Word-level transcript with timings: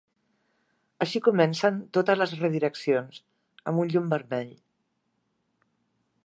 Així 1.05 1.19
comencen 1.27 1.77
totes 1.97 2.19
les 2.21 2.33
redireccions, 2.39 3.21
amb 3.73 3.83
un 3.85 3.93
llum 3.93 4.09
vermell. 4.15 4.51